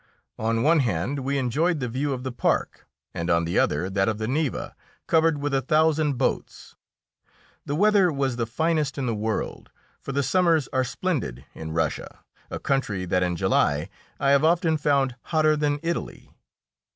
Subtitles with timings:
[0.39, 4.09] On one hand we enjoyed the view of the park, and on the other that
[4.09, 6.75] of the Neva, covered with a thousand boats.
[7.67, 9.69] The weather was the finest in the world,
[9.99, 12.17] for the summers are splendid in Russia,
[12.49, 16.31] a country that in July I have often found hotter than Italy.